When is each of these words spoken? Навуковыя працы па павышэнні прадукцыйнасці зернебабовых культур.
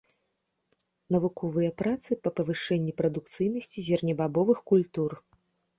Навуковыя 1.15 1.75
працы 1.81 2.17
па 2.23 2.29
павышэнні 2.41 2.97
прадукцыйнасці 3.03 3.79
зернебабовых 3.91 4.57
культур. 4.75 5.11